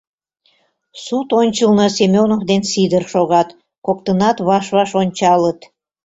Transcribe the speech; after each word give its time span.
Суд 1.03 1.27
ончылно 1.39 1.85
Семёнов 1.97 2.41
ден 2.49 2.61
Сидыр 2.71 3.03
шогат, 3.13 3.49
коктынат 3.85 4.37
ваш-ваш 4.47 4.91
ончалыт. 5.01 5.59